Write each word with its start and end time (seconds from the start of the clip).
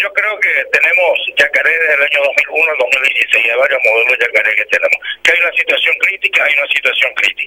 yo 0.00 0.12
creo 0.12 0.38
que 0.40 0.64
tenemos 0.72 1.18
yacaré 1.36 1.70
desde 1.70 1.94
el 1.94 2.02
año 2.02 2.20
2001 2.24 2.72
al 2.72 2.78
2016, 2.78 3.44
hay 3.44 3.58
varios 3.58 3.80
modelos 3.84 4.18
de 4.18 4.26
yacaré 4.26 4.54
que 4.56 4.64
tenemos. 4.66 4.98
Que 5.22 5.32
hay 5.32 5.40
una 5.40 5.52
situación 5.52 5.94
crítica, 6.00 6.44
hay 6.44 6.54
una 6.54 6.68
situación 6.68 7.12
crítica. 7.14 7.46